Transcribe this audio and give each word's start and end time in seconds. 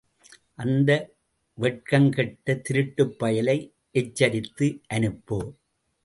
அந்த 0.59 0.91
வெட்கங்கெட்ட 1.57 2.55
திருட்டுப்பயலை 2.69 3.55
எச்சரித்து 3.95 4.67
அனுப்பு! 4.87 5.39